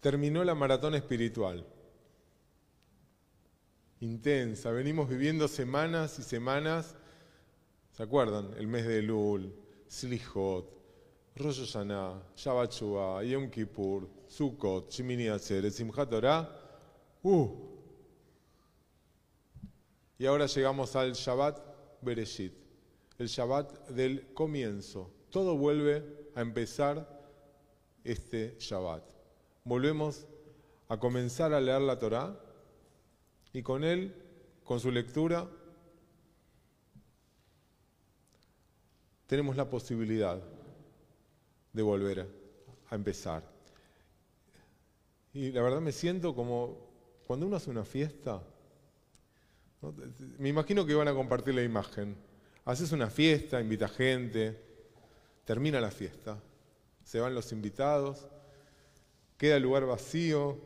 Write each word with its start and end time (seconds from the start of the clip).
terminó 0.00 0.42
la 0.44 0.54
maratón 0.54 0.94
espiritual. 0.94 1.64
Intensa, 4.00 4.70
venimos 4.70 5.08
viviendo 5.08 5.46
semanas 5.46 6.18
y 6.18 6.22
semanas, 6.22 6.96
¿se 7.92 8.02
acuerdan? 8.02 8.54
El 8.56 8.66
mes 8.66 8.86
de 8.86 9.02
Lul, 9.02 9.54
Slichot, 9.88 10.80
Rosh 11.36 11.60
Hashanah, 11.60 12.22
Shabbat 12.34 12.72
Shua, 12.72 13.22
Yom 13.24 13.50
Kippur, 13.50 14.08
Sukkot, 14.26 14.90
Shemini 14.90 15.28
Atzeret, 15.28 15.70
Simchat 15.70 16.08
Torah. 16.08 16.48
¡Uh! 17.22 17.48
Y 20.18 20.26
ahora 20.26 20.46
llegamos 20.46 20.96
al 20.96 21.12
Shabbat 21.12 21.60
Bereshit, 22.00 22.54
el 23.18 23.28
Shabbat 23.28 23.88
del 23.90 24.32
comienzo. 24.32 25.10
Todo 25.30 25.56
vuelve 25.56 26.30
a 26.34 26.40
empezar 26.40 27.06
este 28.02 28.56
Shabbat. 28.58 29.19
Volvemos 29.64 30.26
a 30.88 30.98
comenzar 30.98 31.52
a 31.52 31.60
leer 31.60 31.80
la 31.80 31.98
Torah 31.98 32.38
y 33.52 33.62
con 33.62 33.84
él, 33.84 34.14
con 34.64 34.80
su 34.80 34.90
lectura, 34.90 35.48
tenemos 39.26 39.56
la 39.56 39.68
posibilidad 39.68 40.42
de 41.72 41.82
volver 41.82 42.26
a 42.88 42.94
empezar. 42.94 43.44
Y 45.32 45.52
la 45.52 45.62
verdad 45.62 45.80
me 45.80 45.92
siento 45.92 46.34
como 46.34 46.90
cuando 47.26 47.46
uno 47.46 47.56
hace 47.56 47.70
una 47.70 47.84
fiesta, 47.84 48.42
me 50.38 50.48
imagino 50.48 50.84
que 50.84 50.94
van 50.94 51.06
a 51.08 51.14
compartir 51.14 51.54
la 51.54 51.62
imagen. 51.62 52.16
Haces 52.64 52.92
una 52.92 53.08
fiesta, 53.08 53.60
invita 53.60 53.88
gente, 53.88 54.60
termina 55.44 55.80
la 55.80 55.90
fiesta, 55.90 56.42
se 57.04 57.20
van 57.20 57.34
los 57.34 57.52
invitados, 57.52 58.26
queda 59.40 59.56
el 59.56 59.62
lugar 59.62 59.86
vacío, 59.86 60.58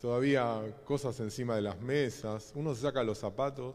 todavía 0.00 0.74
cosas 0.86 1.20
encima 1.20 1.54
de 1.54 1.60
las 1.60 1.78
mesas, 1.78 2.50
uno 2.54 2.74
se 2.74 2.80
saca 2.80 3.04
los 3.04 3.18
zapatos, 3.18 3.74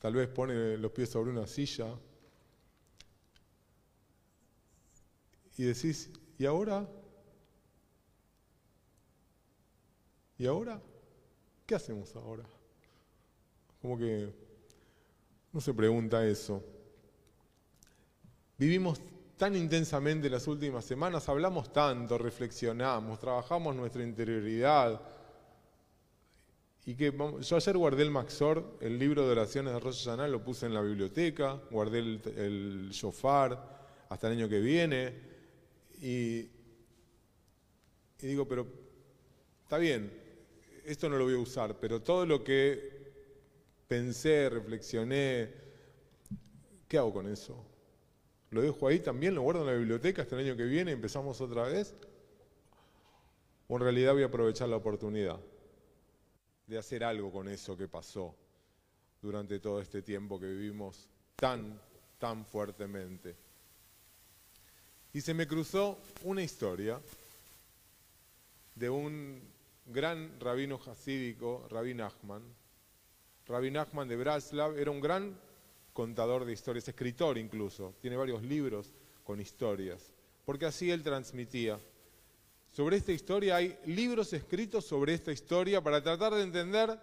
tal 0.00 0.14
vez 0.14 0.26
pone 0.26 0.76
los 0.76 0.90
pies 0.90 1.10
sobre 1.10 1.30
una 1.30 1.46
silla 1.46 1.96
y 5.56 5.62
decís, 5.62 6.10
¿y 6.36 6.46
ahora? 6.46 6.84
¿Y 10.36 10.46
ahora? 10.46 10.82
¿Qué 11.64 11.76
hacemos 11.76 12.16
ahora? 12.16 12.44
Como 13.80 13.96
que 13.96 14.34
no 15.52 15.60
se 15.60 15.72
pregunta 15.72 16.26
eso. 16.26 16.60
Vivimos 18.58 19.00
tan 19.36 19.56
intensamente 19.56 20.30
las 20.30 20.46
últimas 20.46 20.84
semanas, 20.84 21.28
hablamos 21.28 21.72
tanto, 21.72 22.18
reflexionamos, 22.18 23.18
trabajamos 23.18 23.74
nuestra 23.74 24.02
interioridad. 24.02 25.00
Y 26.86 26.94
que 26.94 27.12
yo 27.40 27.56
ayer 27.56 27.76
guardé 27.76 28.02
el 28.02 28.10
Maxor, 28.10 28.78
el 28.80 28.98
libro 28.98 29.24
de 29.24 29.32
oraciones 29.32 29.72
de 29.72 29.80
Rosh 29.80 30.04
Hashanah, 30.04 30.28
lo 30.28 30.44
puse 30.44 30.66
en 30.66 30.74
la 30.74 30.82
biblioteca, 30.82 31.60
guardé 31.70 31.98
el, 31.98 32.20
el 32.36 32.90
shofar 32.90 34.06
hasta 34.08 34.26
el 34.28 34.38
año 34.38 34.48
que 34.48 34.60
viene. 34.60 35.14
Y, 36.00 36.50
y 38.20 38.26
digo, 38.26 38.46
pero 38.46 38.66
está 39.62 39.78
bien, 39.78 40.12
esto 40.84 41.08
no 41.08 41.16
lo 41.16 41.24
voy 41.24 41.34
a 41.34 41.38
usar, 41.38 41.78
pero 41.80 42.02
todo 42.02 42.26
lo 42.26 42.44
que 42.44 42.94
pensé, 43.88 44.50
reflexioné, 44.50 45.50
¿qué 46.86 46.98
hago 46.98 47.12
con 47.12 47.26
eso? 47.26 47.73
¿Lo 48.54 48.62
dejo 48.62 48.86
ahí 48.86 49.00
también? 49.00 49.34
¿Lo 49.34 49.42
guardo 49.42 49.62
en 49.62 49.66
la 49.66 49.72
biblioteca 49.72 50.22
hasta 50.22 50.36
el 50.36 50.46
año 50.46 50.56
que 50.56 50.62
viene 50.62 50.92
empezamos 50.92 51.40
otra 51.40 51.64
vez? 51.64 51.92
¿O 53.66 53.74
en 53.74 53.82
realidad 53.82 54.12
voy 54.12 54.22
a 54.22 54.26
aprovechar 54.26 54.68
la 54.68 54.76
oportunidad 54.76 55.40
de 56.68 56.78
hacer 56.78 57.02
algo 57.02 57.32
con 57.32 57.48
eso 57.48 57.76
que 57.76 57.88
pasó 57.88 58.32
durante 59.20 59.58
todo 59.58 59.80
este 59.80 60.02
tiempo 60.02 60.38
que 60.38 60.46
vivimos 60.46 61.08
tan, 61.34 61.80
tan 62.20 62.46
fuertemente? 62.46 63.34
Y 65.12 65.20
se 65.20 65.34
me 65.34 65.48
cruzó 65.48 65.98
una 66.22 66.40
historia 66.40 67.00
de 68.76 68.88
un 68.88 69.42
gran 69.86 70.38
rabino 70.38 70.80
hasídico, 70.86 71.66
Rabbi 71.70 71.94
Nachman. 71.94 72.44
Rabbi 73.48 73.72
Nachman 73.72 74.06
de 74.06 74.14
Braslav 74.14 74.78
era 74.78 74.92
un 74.92 75.00
gran 75.00 75.36
contador 75.94 76.44
de 76.44 76.52
historias, 76.52 76.86
escritor 76.88 77.38
incluso, 77.38 77.94
tiene 78.02 78.16
varios 78.16 78.42
libros 78.42 78.92
con 79.22 79.40
historias, 79.40 80.12
porque 80.44 80.66
así 80.66 80.90
él 80.90 81.02
transmitía. 81.02 81.78
Sobre 82.72 82.96
esta 82.96 83.12
historia 83.12 83.56
hay 83.56 83.78
libros 83.86 84.32
escritos 84.32 84.84
sobre 84.84 85.14
esta 85.14 85.32
historia 85.32 85.80
para 85.80 86.02
tratar 86.02 86.34
de 86.34 86.42
entender 86.42 86.98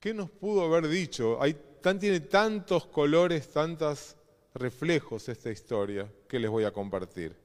qué 0.00 0.14
nos 0.14 0.30
pudo 0.30 0.64
haber 0.64 0.88
dicho. 0.88 1.40
Hay, 1.40 1.54
tan, 1.82 1.98
tiene 2.00 2.20
tantos 2.20 2.86
colores, 2.86 3.48
tantos 3.50 4.16
reflejos 4.54 5.28
esta 5.28 5.50
historia 5.50 6.10
que 6.26 6.40
les 6.40 6.50
voy 6.50 6.64
a 6.64 6.72
compartir. 6.72 7.36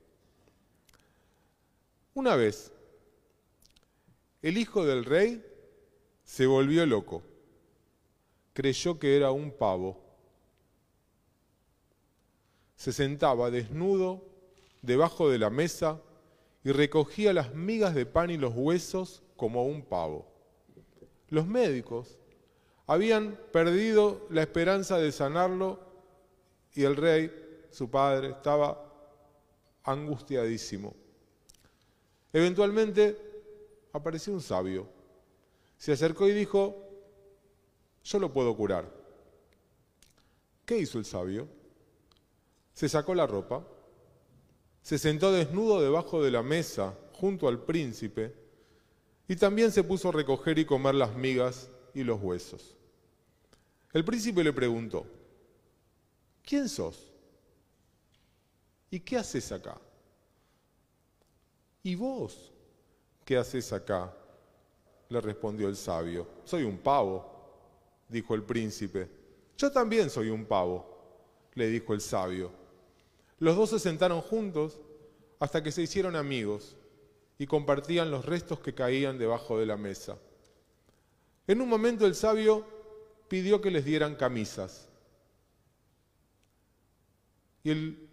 Una 2.14 2.38
vez, 2.38 2.72
el 4.42 4.58
hijo 4.58 4.86
del 4.86 5.04
rey 5.04 5.46
se 6.24 6.46
volvió 6.46 6.86
loco. 6.86 7.22
Creyó 8.54 8.98
que 8.98 9.18
era 9.18 9.32
un 9.32 9.52
pavo 9.52 10.05
se 12.76 12.92
sentaba 12.92 13.52
desnudo 13.52 14.24
debajo 14.82 15.30
de 15.30 15.40
la 15.40 15.50
mesa 15.50 16.02
y 16.64 16.72
recogía 16.72 17.34
las 17.34 17.54
migas 17.54 17.96
de 17.96 18.06
pan 18.06 18.30
y 18.30 18.38
los 18.38 18.54
huesos 18.56 19.24
como 19.38 19.66
un 19.66 19.84
pavo. 19.84 20.28
Los 21.30 21.48
médicos 21.48 22.18
habían 22.88 23.38
perdido 23.52 24.28
la 24.30 24.42
esperanza 24.42 24.98
de 24.98 25.12
sanarlo 25.12 25.80
y 26.74 26.84
el 26.84 26.96
rey, 26.96 27.32
su 27.72 27.90
padre, 27.90 28.30
estaba 28.30 28.82
angustiadísimo. 29.84 30.94
Eventualmente 32.34 33.18
apareció 33.94 34.34
un 34.34 34.42
sabio. 34.42 34.88
Se 35.78 35.94
acercó 35.94 36.28
y 36.28 36.34
dijo, 36.34 36.76
yo 38.04 38.20
lo 38.20 38.32
puedo 38.32 38.56
curar. 38.56 38.92
¿Qué 40.66 40.78
hizo 40.80 41.00
el 41.00 41.06
sabio? 41.06 41.48
Se 42.76 42.88
sacó 42.90 43.16
la 43.16 43.26
ropa, 43.26 43.66
se 44.82 45.00
sentó 45.00 45.32
desnudo 45.32 45.82
debajo 45.82 46.22
de 46.22 46.30
la 46.30 46.44
mesa 46.44 46.94
junto 47.14 47.48
al 47.48 47.64
príncipe 47.64 48.36
y 49.28 49.36
también 49.38 49.72
se 49.72 49.84
puso 49.84 50.10
a 50.10 50.12
recoger 50.12 50.60
y 50.60 50.66
comer 50.66 50.94
las 50.94 51.16
migas 51.16 51.70
y 51.94 52.04
los 52.04 52.22
huesos. 52.22 52.76
El 53.94 54.04
príncipe 54.04 54.44
le 54.44 54.54
preguntó, 54.54 55.08
¿quién 56.44 56.70
sos? 56.70 57.12
¿Y 58.92 59.00
qué 59.00 59.18
haces 59.18 59.52
acá? 59.52 59.80
¿Y 61.82 61.96
vos 61.96 62.52
qué 63.24 63.38
haces 63.38 63.72
acá? 63.74 64.14
le 65.08 65.22
respondió 65.22 65.70
el 65.70 65.78
sabio. 65.78 66.28
Soy 66.44 66.64
un 66.64 66.78
pavo, 66.78 67.26
dijo 68.10 68.36
el 68.36 68.44
príncipe. 68.44 69.10
Yo 69.58 69.72
también 69.72 70.10
soy 70.10 70.30
un 70.30 70.46
pavo, 70.46 70.86
le 71.54 71.68
dijo 71.68 71.94
el 71.94 72.02
sabio. 72.02 72.65
Los 73.40 73.56
dos 73.56 73.70
se 73.72 73.80
sentaron 73.80 74.22
juntos 74.22 74.80
hasta 75.40 75.62
que 75.62 75.72
se 75.72 75.82
hicieron 75.82 76.16
amigos 76.16 76.78
y 77.38 77.48
compartían 77.48 78.12
los 78.12 78.26
restos 78.26 78.60
que 78.60 78.74
caían 78.74 79.18
debajo 79.18 79.60
de 79.60 79.66
la 79.66 79.78
mesa. 79.78 80.18
En 81.48 81.62
un 81.62 81.70
momento 81.70 82.06
el 82.06 82.16
sabio 82.16 82.66
pidió 83.28 83.62
que 83.62 83.72
les 83.72 83.86
dieran 83.86 84.16
camisas. 84.16 84.88
Y 87.64 87.72
él 87.72 88.10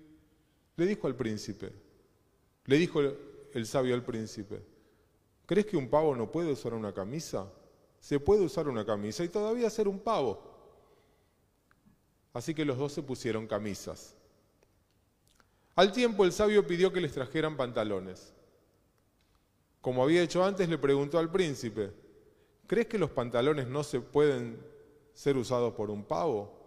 le 0.76 0.86
dijo 0.86 1.06
al 1.06 1.14
príncipe, 1.14 1.72
le 2.64 2.76
dijo 2.78 3.00
el 3.00 3.66
sabio 3.66 3.94
al 3.94 4.04
príncipe, 4.04 4.62
¿crees 5.46 5.66
que 5.66 5.76
un 5.76 5.88
pavo 5.88 6.16
no 6.16 6.30
puede 6.32 6.52
usar 6.52 6.74
una 6.74 6.92
camisa? 6.92 7.50
Se 8.00 8.18
puede 8.18 8.44
usar 8.44 8.66
una 8.66 8.84
camisa 8.84 9.22
y 9.22 9.28
todavía 9.28 9.70
ser 9.70 9.86
un 9.86 10.00
pavo. 10.00 10.50
Así 12.32 12.54
que 12.54 12.64
los 12.64 12.78
dos 12.78 12.92
se 12.92 13.02
pusieron 13.02 13.46
camisas. 13.46 14.16
Al 15.74 15.92
tiempo 15.92 16.24
el 16.24 16.32
sabio 16.32 16.66
pidió 16.66 16.92
que 16.92 17.00
les 17.00 17.12
trajeran 17.12 17.56
pantalones. 17.56 18.34
Como 19.80 20.02
había 20.02 20.22
hecho 20.22 20.44
antes, 20.44 20.68
le 20.68 20.78
preguntó 20.78 21.18
al 21.18 21.30
príncipe, 21.30 21.92
¿crees 22.66 22.86
que 22.86 22.98
los 22.98 23.10
pantalones 23.10 23.66
no 23.66 23.82
se 23.82 24.00
pueden 24.00 24.62
ser 25.14 25.36
usados 25.36 25.72
por 25.74 25.90
un 25.90 26.04
pavo? 26.04 26.58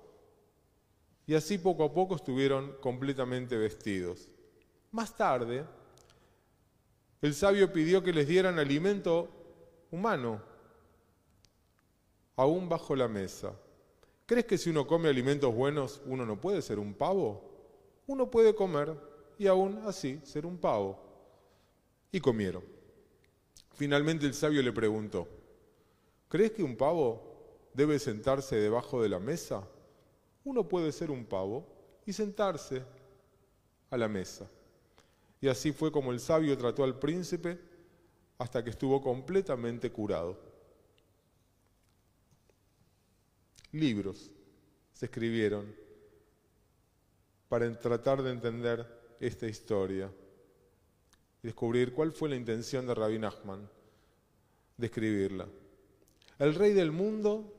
Y 1.27 1.35
así 1.35 1.57
poco 1.57 1.83
a 1.83 1.93
poco 1.93 2.15
estuvieron 2.15 2.73
completamente 2.81 3.57
vestidos. 3.57 4.27
Más 4.91 5.15
tarde, 5.15 5.65
el 7.21 7.33
sabio 7.33 7.71
pidió 7.71 8.03
que 8.03 8.13
les 8.13 8.27
dieran 8.27 8.59
alimento 8.59 9.29
humano, 9.91 10.41
aún 12.35 12.67
bajo 12.67 12.95
la 12.95 13.07
mesa. 13.07 13.53
¿Crees 14.25 14.45
que 14.45 14.57
si 14.57 14.71
uno 14.71 14.85
come 14.85 15.09
alimentos 15.09 15.53
buenos, 15.53 16.01
uno 16.05 16.25
no 16.25 16.39
puede 16.41 16.61
ser 16.61 16.79
un 16.79 16.93
pavo? 16.93 17.54
Uno 18.07 18.29
puede 18.29 18.53
comer 18.53 18.95
y 19.37 19.47
aún 19.47 19.81
así 19.85 20.19
ser 20.23 20.45
un 20.45 20.57
pavo. 20.57 20.99
Y 22.11 22.19
comieron. 22.19 22.63
Finalmente 23.73 24.25
el 24.25 24.33
sabio 24.33 24.61
le 24.61 24.71
preguntó, 24.71 25.27
¿crees 26.29 26.51
que 26.51 26.63
un 26.63 26.77
pavo 26.77 27.69
debe 27.73 27.99
sentarse 27.99 28.55
debajo 28.55 29.01
de 29.01 29.09
la 29.09 29.19
mesa? 29.19 29.67
Uno 30.45 30.67
puede 30.67 30.91
ser 30.91 31.11
un 31.11 31.25
pavo 31.25 31.67
y 32.05 32.13
sentarse 32.13 32.83
a 33.89 33.97
la 33.97 34.07
mesa. 34.07 34.49
Y 35.41 35.47
así 35.47 35.73
fue 35.73 35.91
como 35.91 36.11
el 36.11 36.19
sabio 36.19 36.57
trató 36.57 36.83
al 36.83 36.97
príncipe 36.97 37.59
hasta 38.37 38.63
que 38.63 38.69
estuvo 38.69 39.01
completamente 39.01 39.91
curado. 39.91 40.39
Libros 43.71 44.31
se 44.93 45.05
escribieron 45.05 45.75
para 47.55 47.73
tratar 47.79 48.21
de 48.21 48.31
entender 48.31 48.85
esta 49.17 49.47
historia 49.47 50.11
y 51.41 51.47
descubrir 51.47 51.93
cuál 51.93 52.11
fue 52.11 52.27
la 52.27 52.35
intención 52.35 52.85
de 52.85 52.93
Rabbi 52.93 53.17
Nachman 53.17 53.69
de 54.75 54.85
escribirla. 54.87 55.47
El 56.37 56.53
rey 56.53 56.73
del 56.73 56.91
mundo 56.91 57.53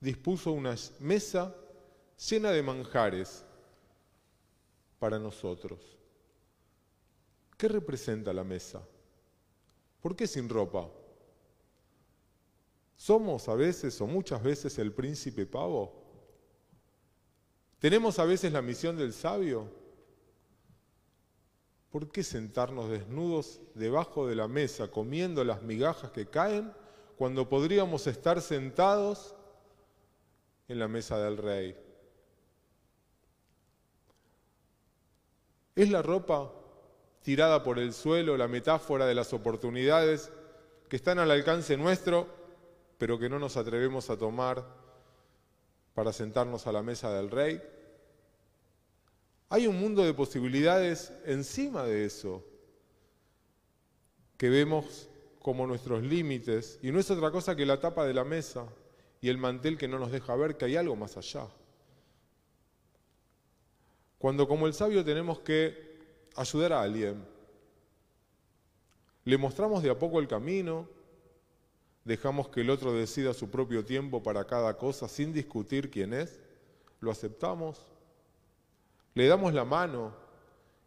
dispuso 0.00 0.50
una 0.50 0.74
mesa 0.98 1.54
llena 2.28 2.50
de 2.50 2.64
manjares 2.64 3.44
para 4.98 5.20
nosotros. 5.20 5.96
¿Qué 7.56 7.68
representa 7.68 8.32
la 8.32 8.42
mesa? 8.42 8.84
¿Por 10.00 10.16
qué 10.16 10.26
sin 10.26 10.48
ropa? 10.48 10.90
¿Somos 12.96 13.48
a 13.48 13.54
veces 13.54 14.00
o 14.00 14.08
muchas 14.08 14.42
veces 14.42 14.76
el 14.80 14.92
príncipe 14.92 15.46
pavo? 15.46 16.03
¿Tenemos 17.78 18.18
a 18.18 18.24
veces 18.24 18.52
la 18.52 18.62
misión 18.62 18.96
del 18.96 19.12
sabio? 19.12 19.68
¿Por 21.90 22.10
qué 22.10 22.22
sentarnos 22.22 22.90
desnudos 22.90 23.60
debajo 23.74 24.26
de 24.26 24.34
la 24.34 24.48
mesa 24.48 24.88
comiendo 24.88 25.44
las 25.44 25.62
migajas 25.62 26.10
que 26.10 26.26
caen 26.26 26.72
cuando 27.16 27.48
podríamos 27.48 28.06
estar 28.06 28.40
sentados 28.40 29.34
en 30.66 30.78
la 30.78 30.88
mesa 30.88 31.18
del 31.18 31.36
rey? 31.36 31.76
¿Es 35.76 35.90
la 35.90 36.02
ropa 36.02 36.52
tirada 37.22 37.62
por 37.62 37.78
el 37.78 37.92
suelo 37.94 38.36
la 38.36 38.48
metáfora 38.48 39.06
de 39.06 39.14
las 39.14 39.32
oportunidades 39.32 40.30
que 40.88 40.96
están 40.96 41.18
al 41.18 41.30
alcance 41.30 41.76
nuestro, 41.76 42.28
pero 42.98 43.18
que 43.18 43.28
no 43.28 43.38
nos 43.38 43.56
atrevemos 43.56 44.10
a 44.10 44.18
tomar 44.18 44.83
para 45.94 46.12
sentarnos 46.12 46.66
a 46.66 46.72
la 46.72 46.82
mesa 46.82 47.12
del 47.14 47.30
rey? 47.30 47.62
Hay 49.48 49.66
un 49.66 49.78
mundo 49.78 50.02
de 50.02 50.12
posibilidades 50.12 51.12
encima 51.24 51.84
de 51.84 52.04
eso 52.04 52.44
que 54.36 54.50
vemos 54.50 55.08
como 55.40 55.66
nuestros 55.66 56.02
límites 56.02 56.78
y 56.82 56.90
no 56.90 56.98
es 56.98 57.10
otra 57.10 57.30
cosa 57.30 57.54
que 57.54 57.66
la 57.66 57.80
tapa 57.80 58.04
de 58.04 58.14
la 58.14 58.24
mesa 58.24 58.66
y 59.20 59.28
el 59.28 59.38
mantel 59.38 59.78
que 59.78 59.88
no 59.88 59.98
nos 59.98 60.10
deja 60.10 60.34
ver 60.36 60.56
que 60.56 60.64
hay 60.64 60.76
algo 60.76 60.96
más 60.96 61.16
allá. 61.16 61.46
Cuando 64.18 64.48
como 64.48 64.66
el 64.66 64.74
sabio 64.74 65.04
tenemos 65.04 65.40
que 65.40 65.98
ayudar 66.34 66.72
a 66.72 66.82
alguien, 66.82 67.24
le 69.24 69.38
mostramos 69.38 69.82
de 69.82 69.90
a 69.90 69.98
poco 69.98 70.18
el 70.18 70.28
camino, 70.28 70.88
dejamos 72.04 72.48
que 72.48 72.60
el 72.60 72.70
otro 72.70 72.92
decida 72.92 73.32
su 73.34 73.50
propio 73.50 73.84
tiempo 73.84 74.22
para 74.22 74.46
cada 74.46 74.76
cosa 74.76 75.08
sin 75.08 75.32
discutir 75.32 75.90
quién 75.90 76.12
es, 76.12 76.40
lo 77.00 77.10
aceptamos, 77.10 77.80
le 79.14 79.26
damos 79.26 79.54
la 79.54 79.64
mano 79.64 80.12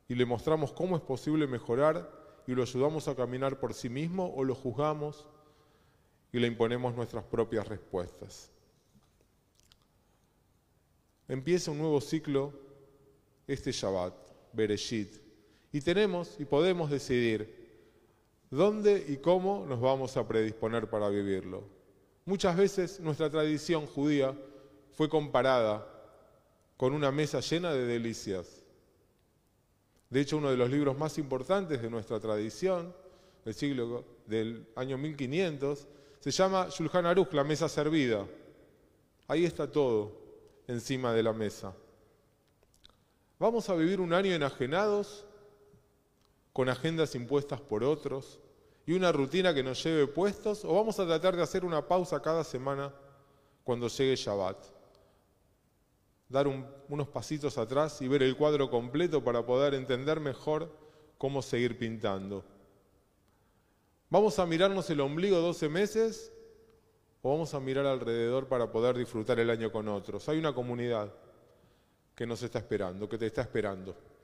y 0.08 0.16
le 0.16 0.26
mostramos 0.26 0.72
cómo 0.72 0.96
es 0.96 1.02
posible 1.02 1.48
mejorar 1.48 2.10
y 2.46 2.54
lo 2.54 2.62
ayudamos 2.62 3.08
a 3.08 3.16
caminar 3.16 3.60
por 3.60 3.74
sí 3.74 3.90
mismo 3.90 4.34
o 4.36 4.44
lo 4.44 4.56
juzgamos 4.56 5.26
y 6.32 6.40
le 6.40 6.48
imponemos 6.48 6.96
nuestras 6.96 7.24
propias 7.24 7.68
respuestas. 7.68 8.52
Empieza 11.28 11.72
un 11.72 11.80
nuevo 11.80 12.00
ciclo 12.00 12.54
este 13.48 13.72
Shabbat, 13.72 14.14
Bereshit. 14.54 15.22
Y 15.72 15.82
tenemos 15.82 16.40
y 16.40 16.46
podemos 16.46 16.90
decidir 16.90 17.57
dónde 18.50 19.06
y 19.08 19.18
cómo 19.18 19.66
nos 19.68 19.80
vamos 19.80 20.18
a 20.18 20.28
predisponer 20.28 20.90
para 20.90 21.10
vivirlo. 21.10 21.64
Muchas 22.26 22.58
veces 22.58 23.00
nuestra 23.00 23.30
tradición 23.30 23.86
judía 23.86 24.36
fue 24.92 25.10
comparada 25.10 25.88
con 26.76 26.94
una 26.94 27.12
mesa 27.12 27.40
llena 27.40 27.72
de 27.72 27.86
delicias. 27.86 28.64
De 30.10 30.22
hecho, 30.22 30.38
uno 30.38 30.52
de 30.52 30.58
los 30.58 30.70
libros 30.70 30.98
más 30.98 31.18
importantes 31.18 31.82
de 31.82 31.90
nuestra 31.90 32.20
tradición, 32.20 32.94
del 33.44 33.54
siglo 33.54 34.06
del 34.26 34.68
año 34.76 34.98
1500, 34.98 35.88
se 36.20 36.32
llama 36.32 36.68
Shulchan 36.70 37.06
Aruch, 37.06 37.34
la 37.34 37.44
mesa 37.44 37.70
servida. 37.70 38.26
Ahí 39.28 39.46
está 39.46 39.72
todo 39.72 40.12
encima 40.68 41.14
de 41.14 41.24
la 41.24 41.34
mesa. 41.34 41.74
¿Vamos 43.40 43.70
a 43.70 43.76
vivir 43.76 44.02
un 44.02 44.14
año 44.14 44.34
enajenados, 44.34 45.27
con 46.58 46.70
agendas 46.70 47.14
impuestas 47.14 47.62
por 47.62 47.84
otros 47.84 48.40
y 48.88 48.94
una 48.94 49.12
rutina 49.12 49.54
que 49.54 49.62
nos 49.62 49.84
lleve 49.84 50.08
puestos? 50.08 50.66
¿O 50.66 50.74
vamos 50.74 51.00
a 51.00 51.06
tratar 51.06 51.36
de 51.36 51.44
hacer 51.44 51.64
una 51.64 51.88
pausa 51.88 52.20
cada 52.20 52.44
semana 52.44 52.92
cuando 53.64 53.88
llegue 53.88 54.16
Shabbat? 54.16 54.66
Dar 56.28 56.48
unos 56.48 57.08
pasitos 57.10 57.60
atrás 57.60 58.02
y 58.02 58.08
ver 58.08 58.24
el 58.24 58.36
cuadro 58.36 58.72
completo 58.72 59.24
para 59.24 59.46
poder 59.46 59.76
entender 59.76 60.20
mejor 60.20 60.76
cómo 61.20 61.44
seguir 61.44 61.78
pintando. 61.78 62.44
¿Vamos 64.10 64.40
a 64.40 64.48
mirarnos 64.48 64.90
el 64.90 65.02
ombligo 65.02 65.38
12 65.38 65.70
meses 65.70 66.34
o 67.22 67.30
vamos 67.30 67.54
a 67.54 67.60
mirar 67.60 67.86
alrededor 67.86 68.48
para 68.48 68.72
poder 68.72 68.98
disfrutar 68.98 69.40
el 69.40 69.52
año 69.52 69.72
con 69.72 69.88
otros? 69.90 70.28
Hay 70.28 70.40
una 70.40 70.56
comunidad 70.56 71.14
que 72.16 72.26
nos 72.26 72.42
está 72.42 72.58
esperando, 72.58 73.08
que 73.08 73.20
te 73.20 73.28
está 73.28 73.44
esperando. 73.44 74.17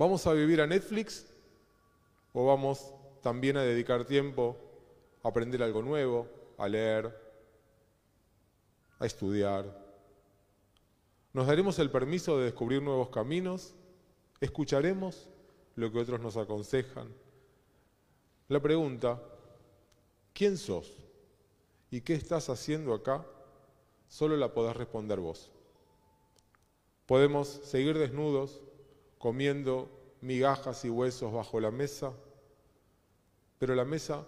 ¿Vamos 0.00 0.26
a 0.26 0.32
vivir 0.32 0.62
a 0.62 0.66
Netflix 0.66 1.26
o 2.32 2.46
vamos 2.46 2.94
también 3.20 3.58
a 3.58 3.62
dedicar 3.62 4.06
tiempo 4.06 4.56
a 5.22 5.28
aprender 5.28 5.62
algo 5.62 5.82
nuevo, 5.82 6.26
a 6.56 6.66
leer, 6.66 7.14
a 8.98 9.04
estudiar? 9.04 9.66
¿Nos 11.34 11.46
daremos 11.46 11.78
el 11.80 11.90
permiso 11.90 12.38
de 12.38 12.46
descubrir 12.46 12.80
nuevos 12.80 13.10
caminos? 13.10 13.74
¿Escucharemos 14.40 15.28
lo 15.76 15.92
que 15.92 15.98
otros 15.98 16.18
nos 16.18 16.38
aconsejan? 16.38 17.12
La 18.48 18.58
pregunta, 18.58 19.22
¿quién 20.32 20.56
sos? 20.56 20.96
¿Y 21.90 22.00
qué 22.00 22.14
estás 22.14 22.48
haciendo 22.48 22.94
acá? 22.94 23.26
Solo 24.08 24.38
la 24.38 24.54
podés 24.54 24.78
responder 24.78 25.20
vos. 25.20 25.50
Podemos 27.04 27.48
seguir 27.64 27.98
desnudos, 27.98 28.62
comiendo 29.20 30.16
migajas 30.22 30.82
y 30.86 30.88
huesos 30.88 31.30
bajo 31.30 31.60
la 31.60 31.70
mesa, 31.70 32.10
pero 33.58 33.74
la 33.74 33.84
mesa 33.84 34.26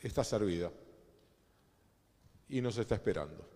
está 0.00 0.24
servida 0.24 0.72
y 2.48 2.62
nos 2.62 2.78
está 2.78 2.94
esperando. 2.94 3.55